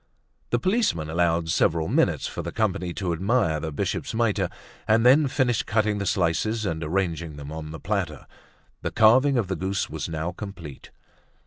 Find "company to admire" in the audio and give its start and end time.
2.51-3.59